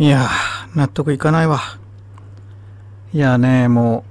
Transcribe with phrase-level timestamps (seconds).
[0.00, 1.60] いやー、納得いかないわ。
[3.12, 4.04] いやね、も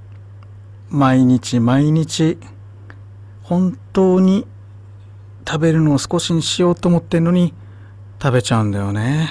[0.92, 2.36] う、毎日毎日、
[3.42, 4.46] 本当に
[5.46, 7.54] 食べるのを少しにしようと思ってんのに、
[8.22, 9.30] 食べちゃうんだよね。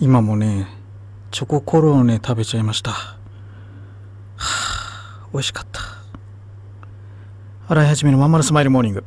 [0.00, 0.68] 今もね、
[1.30, 2.92] チョココロネ食べちゃいました。
[2.92, 3.16] は
[4.36, 5.82] あ、美味しかった。
[7.68, 9.04] 洗い始めのまんまるスマイルモーニング。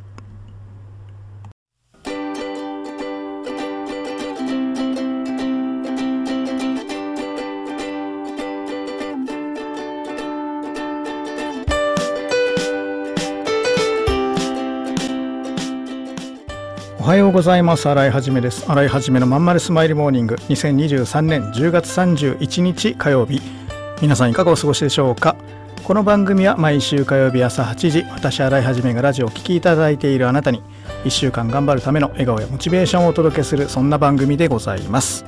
[17.00, 17.88] おはようございます。
[17.88, 18.70] 洗いはじめです。
[18.70, 23.40] 洗いはじめのまんまるスマイルモーニング2023年10月31日火曜日。
[24.02, 25.34] 皆さんいかがお過ごしでしょうか？
[25.82, 30.62] この番組は毎週火曜日朝8時、私洗いはじめがラジオを聴きいただいているあなたに
[31.04, 35.24] 1週間頑張るための笑顔やモチベーションをお届けするそんな番組でございます。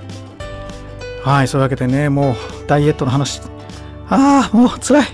[1.24, 2.34] はい、そういうわけでね、もう
[2.66, 3.40] ダイエットの話。
[4.10, 5.06] ああ、もう辛い。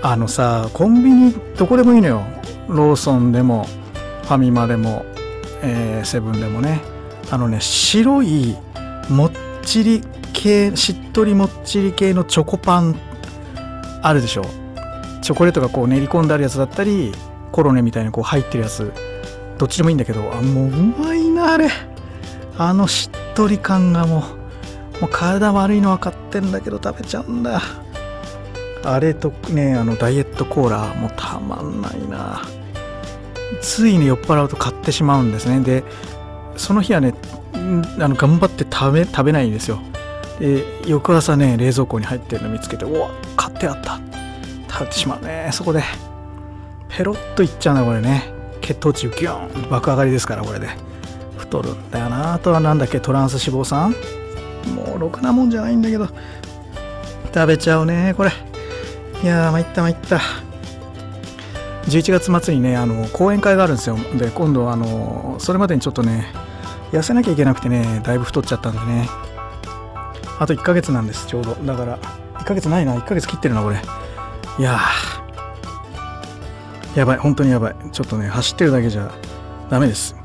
[0.00, 2.22] あのさ、コンビニどこでもいいのよ。
[2.68, 3.66] ローソンでも、
[4.22, 5.04] ファミマでも、
[5.62, 6.80] えー、セブンでもね
[7.30, 8.56] あのね白い
[9.08, 12.96] もっちり系しっとりもっちり系のチョコパン
[14.02, 14.44] あるでしょ。
[15.22, 17.12] チョコレートがこう練り込んであるやつだったり
[17.50, 18.92] コロネみたいにこう入ってるやつ。
[19.58, 21.68] どっちでもいいんだけどあもううまいなあれ。
[22.58, 24.24] あのしっとり感がも
[24.98, 27.60] うもう体悪いの分かってんだけど食べちゃうんだ。
[28.84, 32.42] あれとねあのダイエットコーラもうたまんないな。
[33.60, 35.60] ついに酔っ払うと買ってしまうんですね。
[35.60, 35.84] で
[36.56, 37.14] その日はね
[37.54, 37.58] あ
[38.08, 39.80] の頑張って食べ食べないんですよ。
[40.40, 44.00] で翌朝ね冷蔵庫に入ってるの見つけておわ買ってあった。
[44.68, 45.50] 食べてしまうね。
[45.52, 45.82] そこで
[46.88, 48.32] ペロッといっちゃうんだこれね。
[48.60, 49.70] 血糖値ギューン。
[49.70, 50.68] 爆上がりですからこれで。
[51.38, 52.34] 太るんだよな。
[52.34, 53.94] あとは何だっけトランス脂肪酸？
[54.74, 56.08] もうろくなもんじゃないんだけど。
[57.32, 58.32] 食べちゃうねこれ。
[59.22, 60.20] いやー参った参った。
[61.86, 63.96] 11月末にねあの講演会があるんですよ。
[64.18, 66.26] で今度あのそれまでにちょっとね
[66.92, 69.08] 痩せなきゃいけなくてねだいぶ太っちゃったんでね。
[70.38, 71.54] あと1ヶ月なんですちょうど。
[71.54, 71.98] だから
[72.34, 72.94] 1ヶ月ないな。
[72.96, 73.76] 1ヶ月切ってるなこれ。
[74.58, 74.80] いや
[76.94, 77.18] やばい。
[77.18, 77.76] 本当にやばい。
[77.92, 79.10] ちょっとね走ってるだけじゃ
[79.70, 80.16] ダメです。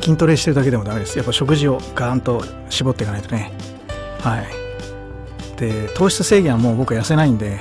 [0.00, 1.16] 筋トレしてるだけでもダメです。
[1.16, 3.52] やっぱ食事をガーンと絞っていかないとね。
[4.20, 4.46] はい。
[5.56, 7.60] で糖質制限はもう僕は痩せないんで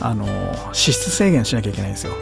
[0.00, 2.12] あの脂質制限しなきゃいけないんですよ、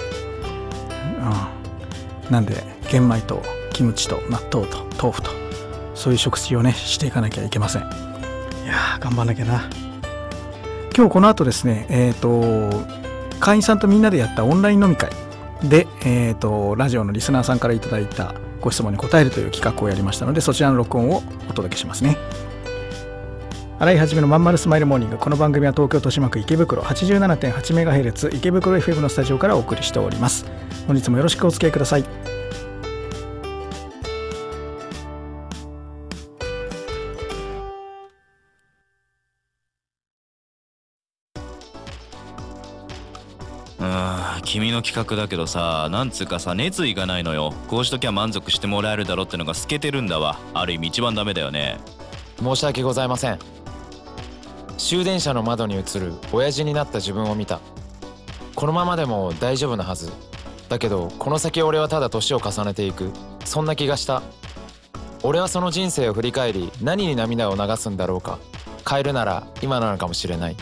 [2.25, 3.43] うん、なんで玄米と
[3.73, 5.31] キムチと納豆と豆腐と
[5.95, 7.83] そういう食事をねしていかなきゃいけません。
[7.83, 7.85] い
[8.67, 9.69] やー頑張んなきゃな。
[10.97, 12.87] 今日この後ですねえっ、ー、と
[13.41, 15.11] 会員さんとみんなでやったオンライン飲み会
[15.63, 22.17] で、えーと、ラジオのリスナーさんから頂いたご質問に答えるという企画をやりましたのでそちらの録音をお届けしますね。
[23.85, 25.19] 洗い始めのまんまるスマイルモーニング。
[25.19, 30.47] この番組は東京豊島区池袋 87.8MHz 池袋 FM のスタジオからお送りしております。
[30.87, 32.05] 本日もよろしくお付き合いください。
[44.45, 47.53] 君の企画だけどさなんつうかさ熱意がないのよ。
[47.69, 50.39] こうしときゃ満足してもらえるだろってのが透けてるんだわ。
[50.55, 51.77] ある意味一番ダメだよね。
[52.43, 53.39] 申し訳ございません
[54.79, 57.61] 終電車の窓に映る親父になった自分を見た。
[58.55, 60.13] このままでも大丈夫なはず。
[60.69, 63.11] だけどこの先俺はただ年を重ねていく。
[63.45, 64.23] そんな気がした。
[65.23, 68.39] 俺はその人生を振り返り何に涙を流すんだろうか。
[68.89, 70.57] 変えるなら今なのかもしれない。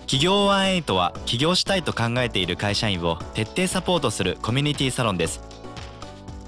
[0.00, 5.53] 企業ワンエイトは起業したいと考えている会社員を徹底サポートするコミュニティサロンです。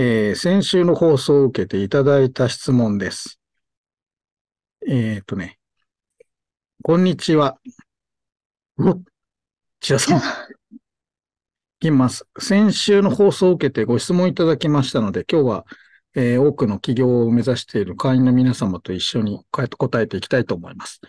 [0.00, 3.40] えー、先週の放送を受けていただいた質問です。
[4.86, 5.58] えっ、ー、とね、
[6.84, 7.58] こんにちは。
[8.78, 9.00] お、
[9.80, 10.18] 千田さん。
[10.78, 10.78] い
[11.80, 12.28] きます。
[12.38, 15.66] 先週の放送を受けてご質問いただきましたので、今日は、
[16.14, 21.00] えー、多くの企業を目指している会員の皆様と一緒に答えていきたいと思います。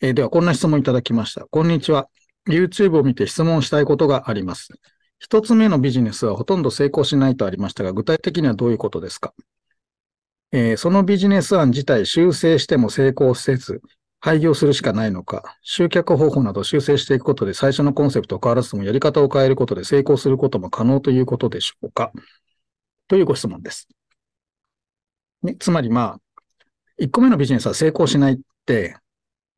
[0.00, 1.44] えー、では、こんな質問いただきました。
[1.44, 2.08] こんにちは。
[2.48, 4.72] YouTube を見て質問したいことがあります。
[5.20, 9.34] 一つ目のビジネスはほとんど成功しないとありましたが、具体的にはどういうことですか？
[10.50, 13.82] えー、そのビジネス案自体修正しても成功せず、
[14.18, 22.12] 廃業するしかないのか、集客方法など修正していくことで最初のコンセプトを変わらずともやり方を変えることで成功することも可能ということでしょうか？
[23.06, 23.88] というご質問です。
[25.42, 26.20] ね、つまりまあ、
[26.98, 28.96] 1個目のビジネスは成功しないって、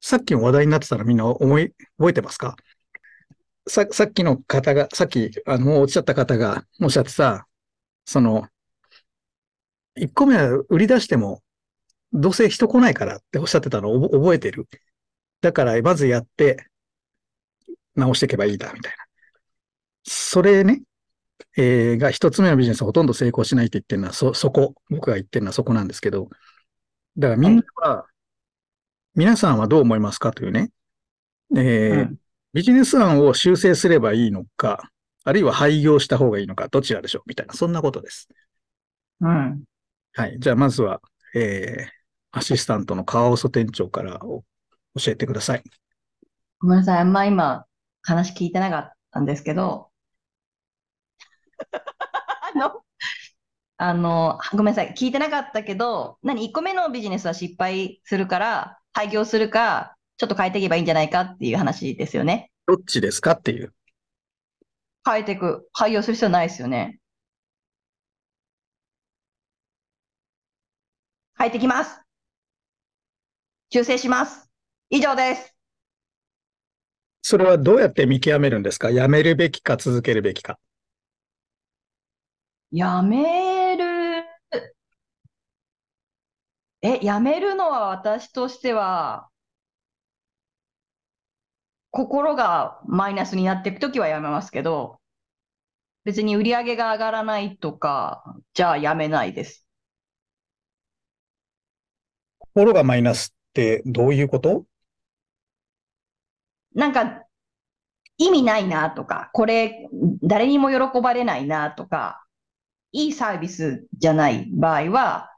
[0.00, 2.56] さっきの話題になってたらみんな思い、覚えてますか？
[3.68, 7.46] さ、さっきの方が、さっき、あの、もうおっしゃった方がおっしゃってさ、
[8.04, 8.48] その、
[9.96, 11.42] 1個目は売り出しても、
[12.12, 14.68] どうせ人来ないからっておっしゃってたのを覚覚えてる。
[15.42, 16.66] だから、まずやって、
[17.94, 18.96] 直していけばいいだ、みたいな。
[20.04, 20.82] それね、
[21.56, 26.28] えーが一つ目のビジネスはほとんど成功しないって言ってるのは、そ、そこ、僕が言ってるのはそこなんですけど、
[27.18, 28.06] だからみんなは、
[29.14, 30.70] 皆さんはどう思いますかというね、
[31.56, 32.18] えーうん
[32.52, 34.90] ビジネス案を修正すればいいのか、
[35.25, 37.22] あるいは廃業した方がいいのか、どちらでしょう？
[37.26, 38.28] みたいな、そんなことです。
[39.20, 39.64] うん。
[40.14, 40.37] はい。
[40.38, 41.00] じゃあ、まずは、
[41.34, 44.44] えー、アシスタントの川尾店長からお
[44.99, 45.62] 教えてください。
[46.60, 46.99] ごめんなさい。
[46.99, 47.64] あんま今、
[48.02, 49.90] 話聞いてなかったんですけど、
[52.55, 52.82] あの、
[53.78, 54.94] あの、ごめんなさい。
[54.96, 62.52] 聞いてなかったけど、何 ?1 個目のビジネスは失敗するから、廃業するか、ちょっと変えていけばいいんじゃないかっていう話ですよね。
[62.69, 63.74] どっちですかっていう。
[65.04, 65.69] 変えていく。
[65.72, 67.00] 廃業する必要ないですよね。
[71.36, 72.00] 変えてきます。
[73.72, 74.48] 修正します。
[74.90, 75.56] 以上です。
[77.22, 78.92] それはどうやって見極めるんですか？
[78.92, 80.60] やめるべきか続けるべきか。
[82.70, 84.22] やめる。
[86.80, 89.28] え、やめるのは私としては、
[91.92, 94.98] 心がマイナスになっていくときはやめますけど、
[96.04, 98.24] 別に売り上げが上がらないとか、
[98.54, 99.66] じゃあやめないです。
[102.38, 104.64] 心がマイナスってどういうこと？
[106.74, 107.24] なんか、
[108.16, 109.88] 意味ないなとか、これ、
[110.22, 112.24] 誰にも喜ばれないなとか、
[112.92, 115.28] いいサービスじゃない場合は、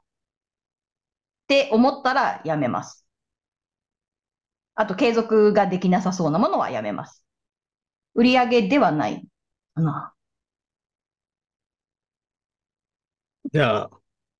[1.43, 3.04] って思ったらやめます。
[4.75, 7.23] あと、継続ができなさそうなものはやめます。
[8.15, 9.27] 売り上げではない
[9.75, 10.13] かな。
[13.51, 13.89] じゃあ、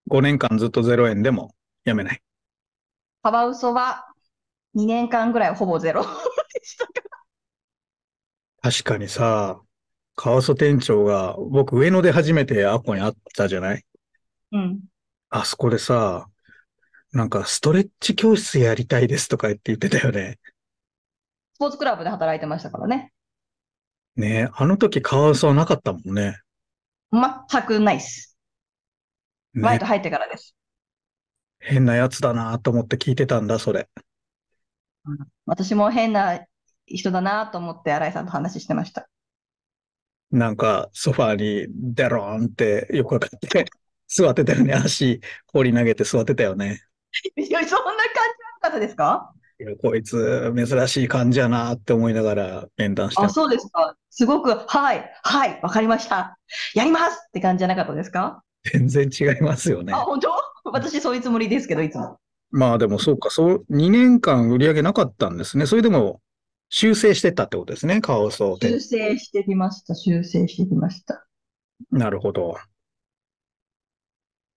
[0.07, 1.55] 5年間ずっと0円でも
[1.85, 2.21] やめない。
[3.23, 4.05] カワウソは
[4.73, 6.07] 2年間ぐらいほぼゼロで
[6.65, 6.93] したか
[8.61, 9.61] 確かにさ、
[10.15, 13.85] 川曽店長が、僕上野で初めてアッコに会ったじゃない？
[14.51, 14.81] うん。
[15.29, 16.29] あそこでさ、
[17.15, 20.37] なんかストレッチ教室やりたいですとか言って言ってたよね。
[21.55, 23.13] スポーツクラブで働いてましたからね。
[24.17, 26.41] ねえ、あの時カワウソはなかったもんね。
[27.11, 28.37] 全くないです。
[29.61, 30.55] バイねト入ってからです。
[31.59, 33.89] 変なやつだなと思って聞いてたんだ、それ。
[35.45, 36.45] 私も変な
[36.85, 39.09] 人だなと思って新井さんと話してました。
[40.31, 43.65] なんかソファーにデローンって横かかって
[44.07, 44.73] 座ってたよね。
[44.73, 45.21] 足
[45.51, 46.81] 放り投げて座ってたよね。
[47.37, 47.97] いや、そんな感
[48.61, 49.31] じの方ですか？
[49.57, 53.95] いやこいつ珍しい感じやなって思いながら面談してあ、そうですか。
[54.09, 56.37] すごく、はい、はい、わかりました。
[56.73, 58.43] やりますって感じじゃなかったですか？
[58.73, 59.97] 全然違いますよねあ、。
[59.99, 60.29] 本当？
[60.65, 62.19] 私そういうつもりですけど、いつも。
[62.51, 65.65] まあでもそうか、そう、2年間売り上げなかったんですね。
[65.67, 66.21] それでも
[66.69, 71.25] 修正してったってことですね、カワウソ店修正してきました、修正してきました。
[71.91, 72.57] なるほど。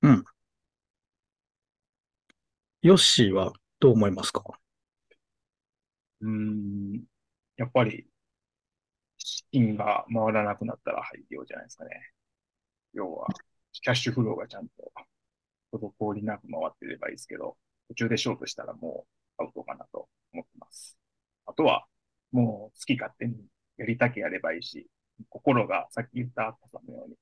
[0.02, 0.24] うん。
[2.82, 4.44] ヨッシーはどう思いますか？
[6.20, 7.02] うーん、
[7.56, 8.06] やっぱり、
[9.16, 11.90] 資金が回らなくなったら廃業じゃないですかね。
[12.92, 13.26] 要は、
[13.72, 14.92] キャッシュフローがちゃんと
[15.72, 17.56] 滞りなく回ってればいいですけど、
[17.88, 19.06] 途中でショートしたらも
[19.38, 20.96] うアウトかなと思ってます。
[21.46, 21.86] あとは、
[22.30, 23.44] もう好き勝手に
[23.76, 24.88] やりたけやればいいし、
[25.30, 27.16] 心がさっき言ったアッコさんのように、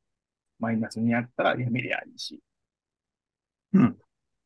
[0.59, 2.43] マイナスにやったらやめりゃいいし、
[3.73, 3.99] うん。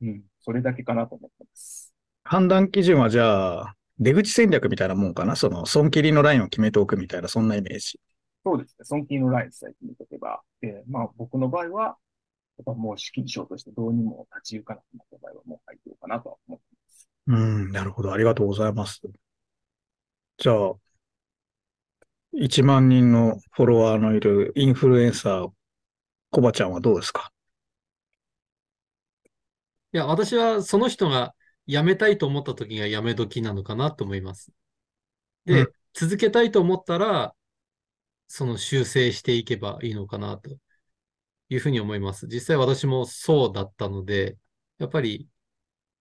[0.03, 1.95] うん、それだけかなと思ってます。
[2.25, 5.37] 判断基準はじゃあ、出口戦略みたいなもんかな？
[5.37, 8.01] その、損切りのラインを決めておくみたいな、そんなイメージ。
[8.45, 8.85] そうですね。
[8.85, 10.41] 損金のラインさえ決めとけば。
[10.63, 11.93] で、まあ僕の場合は、や
[12.63, 17.09] っぱもう資金証としてどうにも立ち行かなくなった場合はもう廃業かなとは思ってます。
[17.27, 18.13] うん、なるほど。
[18.13, 19.03] ありがとうございます。
[20.39, 20.75] じゃあ、
[22.35, 25.51] 1万人のフォロワーのいるインフルエンサー、
[26.31, 27.31] コバちゃんはどうですか？
[29.93, 31.35] いや、私はその人が
[31.67, 34.53] 辞めたいと思った時が辞め時なのかなと思います。
[35.47, 37.35] で、うん続けたいと思ったら、
[38.29, 40.51] その修正していけばいいのかなと
[41.51, 42.27] いうふうに思います。
[42.29, 44.39] 実際私もそうだったので、
[44.79, 45.29] やっぱり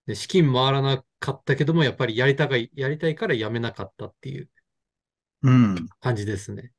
[0.08, 4.50] で、資金回らなかったけども、やっぱりやりたがい、やりたいからやめなかったっていう
[5.42, 5.90] うん。
[6.02, 6.72] 感じですね。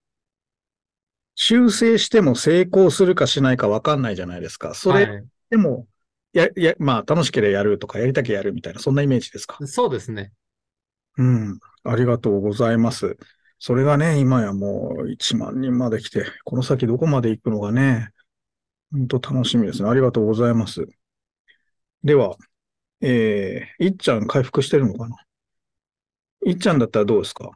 [1.35, 4.75] 修正しても成功するかしないか分かんないじゃないですか。
[4.75, 5.31] それはい。
[5.49, 5.87] でも、
[6.33, 9.59] や、や、まあ楽しければやるとかやりたきゃやるみたいな、そんなイメージですか？
[9.67, 10.33] そうですね。
[11.17, 11.61] うん。
[11.85, 13.17] ありがとうございます。
[13.59, 18.11] それがね、今やもう1万人まで来て、この先どこまで行くのがね、
[18.93, 19.89] 本当楽しみですね。
[19.89, 20.87] ありがとうございます。
[22.03, 22.37] では、
[23.03, 25.17] えー、いっちゃん回復してるのかな？
[26.47, 27.51] いっちゃんだったらどうですか？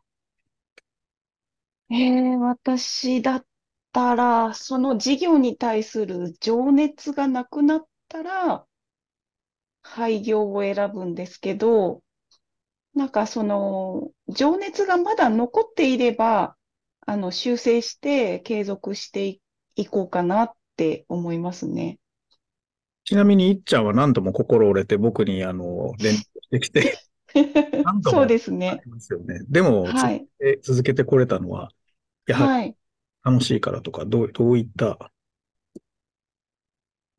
[1.91, 3.47] えー、私だっ
[3.93, 8.67] たら、その事業に対する情熱がなくなったら、
[9.83, 12.03] 廃業を選ぶんですけど、
[12.95, 16.57] なんかその、情熱がまだ残っていれば、
[17.07, 19.43] あの、修正して継続してい、
[19.77, 21.99] いこうかなって思いますね。
[23.05, 27.01] ちなみにいっちゃんは何度も心折れて僕にあの、連絡してきて、
[27.83, 28.77] 何度もそうですあ
[29.27, 29.41] ね。
[29.49, 30.29] でも、はい。
[30.41, 31.71] え続けてこれたのは、
[32.27, 32.77] やはりはい。
[33.25, 35.13] 楽しいからとか、どう、どういった、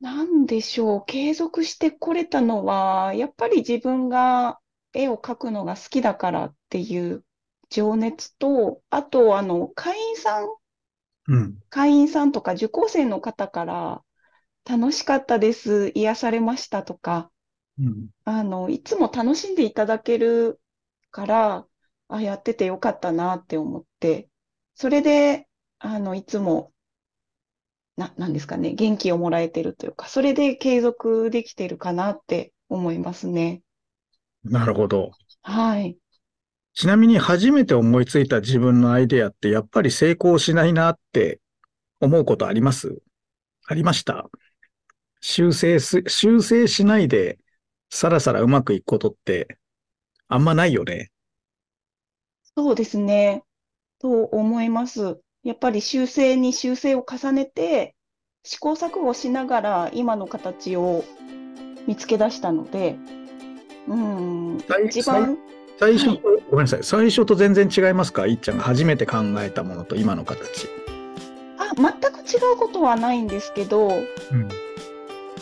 [0.05, 4.59] なんでしょう、継続してこれたのは、やっぱり自分が
[4.93, 7.25] 絵を描くのが好きだからっていう
[7.71, 10.47] 情熱と、あと、あの、会員さん、
[11.27, 14.03] うん、会員さんとか受講生の方から、
[14.63, 17.31] 楽しかったです、癒されましたとか、
[17.79, 20.61] うん、あの、いつも楽しんでいただける
[21.09, 21.67] から、
[22.09, 24.29] あ、やっててよかったなって思って、
[24.75, 25.47] それで、
[25.79, 26.74] あの、いつも、
[27.97, 33.61] な、なんですかね、元気をもらえてるというか、それで継続できてるかなって思いますね。
[34.43, 35.11] なるほど。
[35.41, 35.97] はい。
[36.73, 41.39] ちなみに初めて思いついた自分のアイデアってやっぱり成功しないなって
[42.01, 43.01] 思うことあります？
[43.65, 44.29] ありました？
[45.21, 47.39] 修正す、修正しないで
[47.89, 49.57] さらさらうまくいくことって
[50.27, 51.11] あんまないよね。
[52.57, 53.43] そうですね。
[53.99, 55.19] と思います。
[55.45, 57.93] やっぱり修正に修正を重ねて、
[58.43, 61.05] 試行錯誤しながら今の形を
[61.85, 62.97] 見つけ出したので、
[63.87, 65.37] うん、最一番、
[65.79, 66.83] 最初と、はいごめんなさい。
[66.83, 68.25] 最初と全然違いますか？
[68.25, 70.67] いっちゃんが初めて考えたものと今の形。
[71.59, 74.47] あ、全く違うことはないんですけど、うん。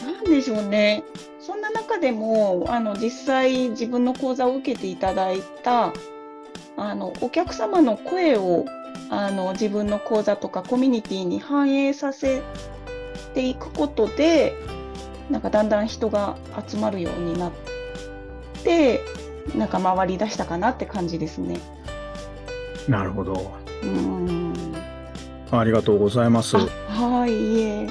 [0.06, 1.06] なんでしょうね。
[1.40, 5.94] そんな中でも、あの、実際自分の講座を受けていただいた、
[6.76, 8.66] あの、お客様の声を、
[9.10, 12.42] あの、自分の講座とかコミュニティに反映させ
[13.34, 14.54] ていくことで、
[15.30, 17.52] なんかだんだん人が集まるようになっ
[18.64, 19.02] て、
[19.56, 21.60] なんか回り出したかなって感じですね。
[22.88, 23.54] なるほど。
[23.84, 24.54] うーん。
[25.52, 26.58] ありがとうございます。
[26.58, 27.88] あ、はい、いえ。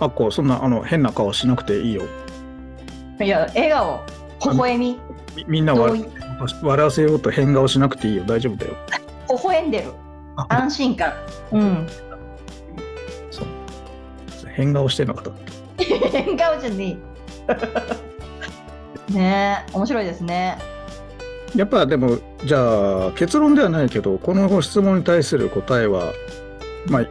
[0.00, 2.02] あっこ、そんな、あの、変な顔しなくていいよ。
[3.20, 4.00] いや、笑顔、
[4.52, 4.98] 微笑み、
[5.36, 6.04] みみんな笑
[6.62, 8.24] 笑わせようと変顔しなくていいよ。
[8.24, 8.76] 大丈夫だよ。
[9.28, 9.92] 微笑んでる、
[10.36, 11.12] あ安心感。
[11.52, 11.86] うん。
[13.30, 13.46] そう。
[14.48, 15.32] 変顔してんのかと。
[15.78, 16.98] 変顔じゃね
[19.08, 19.12] え。
[19.12, 20.58] ねえ、面白いですね。
[21.54, 26.12] やっぱでも、じゃあ、結論ではないけど、このご質問に対する答えは、
[26.88, 27.06] まあ、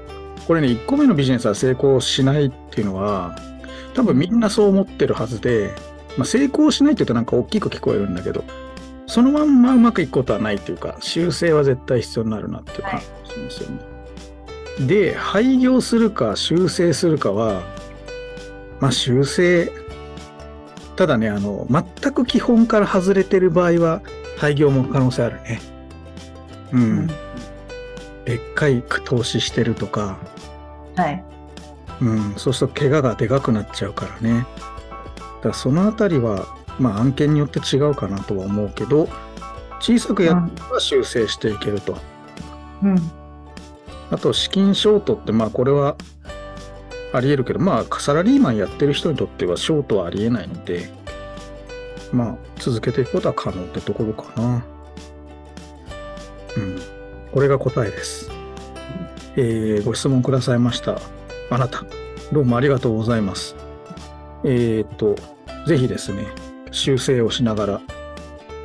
[0.45, 3.35] これね、1個目のビジネスは成功しないっていうのは、
[3.93, 5.71] 多分みんなそう思ってるはずで、
[6.17, 8.43] まあ、成功しないって言うとなんか大きく聞こえるんだけど、
[9.15, 14.87] そのまんまうまくいくことはないっていうか、修正は絶対必要になるなっていう感じしますよね。
[14.87, 17.61] で、廃業するか修正するかは、
[18.81, 19.71] まあ修正、
[20.97, 24.01] ただね、あの、全く基本から外れてる場合は、
[24.35, 25.61] 廃業も可能性あるね。
[26.73, 27.07] うん。
[27.07, 30.17] でっかい投資してるとか、
[30.97, 31.23] はい。
[32.01, 34.39] うん、そうすると怪我がでかくなっちゃうからね。
[34.39, 39.07] だからそのあたりは、まあ案件によって違うかなとは思うけど、
[39.79, 41.97] 小さくやっては修正していけると。
[42.83, 43.11] うん。
[44.11, 45.95] あと資金ショートってまあこれは
[47.13, 50.89] あり得るけど、まあサラリーマンやってる人にとってはショートはあり得ないので、
[52.11, 54.63] まあ続けていくことは可能ってところかな。
[56.57, 56.79] うん。
[57.31, 58.29] これが答えです。
[59.37, 60.99] えーご質問くださいました。
[61.49, 61.83] あなた、
[62.31, 63.55] どうもありがとうございます。
[64.43, 65.15] えーっと、
[65.67, 66.25] ぜひですね、
[66.75, 67.81] 修正をしながら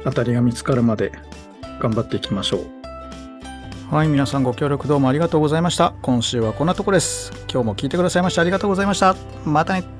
[0.04, 1.12] 当たりが見つかるまで
[1.80, 3.94] 頑張っていきましょう。
[3.94, 5.94] はい、皆さんご協力どうもありがとうございました。
[6.02, 7.32] 今週はこんなとこです。
[7.50, 9.16] 今日も聞いてくださいましてありがとうございました。
[9.44, 9.99] またね。